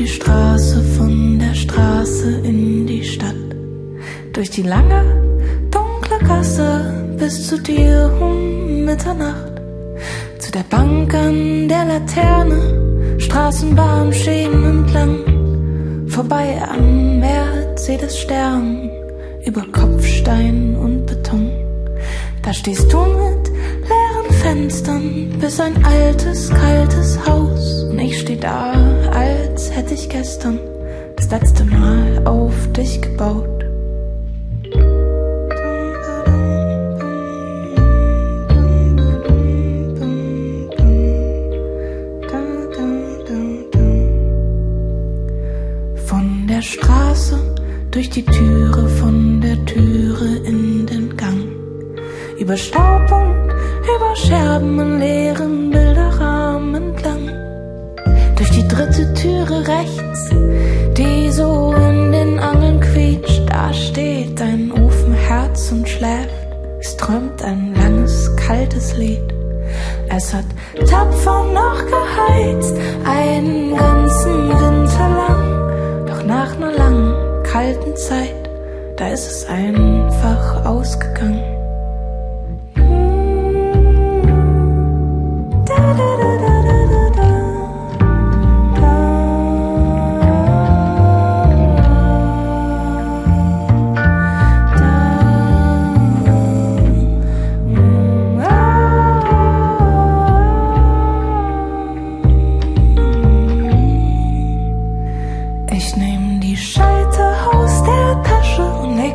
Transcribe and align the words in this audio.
die 0.00 0.08
Straße 0.08 0.82
von 0.96 1.38
der 1.38 1.54
Straße 1.54 2.40
in 2.42 2.86
die 2.86 3.04
Stadt. 3.04 3.34
Durch 4.32 4.48
die 4.48 4.62
lange, 4.62 5.02
dunkle 5.70 6.18
Gasse 6.26 6.70
bis 7.18 7.48
zu 7.48 7.58
dir 7.60 8.10
um 8.18 8.86
Mitternacht. 8.86 9.52
Zu 10.38 10.52
der 10.52 10.64
Bank 10.70 11.12
an 11.12 11.68
der 11.68 11.84
Laterne, 11.84 13.18
Straßenbahn 13.18 14.10
Schienen 14.14 14.64
entlang. 14.64 16.08
Vorbei 16.08 16.46
an 16.62 17.20
Mercedes 17.20 18.18
Stern, 18.20 18.90
über 19.44 19.66
Kopfstein 19.70 20.76
und 20.76 21.04
Beton. 21.04 21.50
Da 22.42 22.54
stehst 22.54 22.90
du 22.90 23.00
mit 23.00 23.50
leeren 23.90 24.32
Fenstern, 24.40 25.36
bis 25.38 25.60
ein 25.60 25.84
altes, 25.84 26.48
kaltes 26.48 26.79
da, 28.40 28.72
als 29.12 29.70
hätte 29.70 29.94
ich 29.94 30.08
gestern 30.08 30.58
das 31.16 31.30
letzte 31.30 31.64
Mal 31.64 32.22
auf 32.24 32.54
dich 32.72 33.00
gebaut. 33.00 33.64
Von 46.06 46.46
der 46.48 46.62
Straße 46.62 47.38
durch 47.90 48.10
die 48.10 48.24
Türe, 48.24 48.88
von 48.88 49.40
der 49.40 49.64
Türe 49.66 50.36
in 50.44 50.86
den 50.86 51.16
Gang. 51.16 51.48
Über 52.38 52.56
Staub 52.56 53.12
und 53.12 53.50
über 53.94 54.16
Scherben 54.16 54.78
in 54.80 54.98
leeren 54.98 55.70
Bilderrahmen 55.70 55.89
träumt 66.96 67.42
ein 67.42 67.74
langes, 67.74 68.34
kaltes 68.36 68.96
Lied. 68.96 69.34
Es 70.08 70.32
hat 70.34 70.46
tapfer 70.88 71.44
noch 71.52 71.78
geheizt, 71.86 72.74
einen 73.04 73.76
ganzen 73.76 74.48
Winter 74.48 75.08
lang. 75.08 76.06
Doch 76.06 76.24
nach 76.24 76.56
einer 76.56 76.72
langen, 76.72 77.42
kalten 77.44 77.96
Zeit, 77.96 78.50
da 78.96 79.08
ist 79.08 79.26
es 79.30 79.46
einfach 79.46 80.64
ausgegangen. 80.64 81.59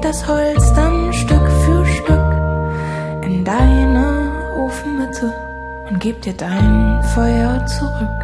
Das 0.00 0.26
Holz 0.26 0.72
dann 0.74 1.12
Stück 1.12 1.48
für 1.64 1.84
Stück 1.84 2.30
in 3.24 3.44
deine 3.44 4.32
Ofenmitte 4.56 5.32
und 5.88 6.00
geb 6.00 6.20
dir 6.22 6.32
dein 6.32 7.02
Feuer 7.14 7.64
zurück. 7.66 8.20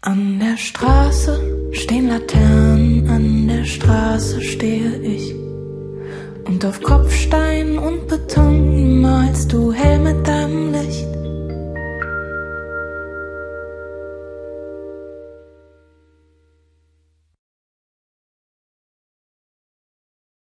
An 0.00 0.40
der 0.40 0.56
Straße 0.56 1.70
stehen 1.72 2.08
Laternen, 2.08 3.08
an 3.08 3.48
der 3.48 3.64
Straße 3.64 4.40
stehe 4.40 4.98
ich. 4.98 5.34
Und 6.46 6.64
auf 6.64 6.80
Kopfstein 6.80 7.78
und 7.78 8.06
Beton 8.08 9.00
malst 9.00 9.52
du 9.52 9.72
hell 9.72 9.98
mit. 9.98 10.35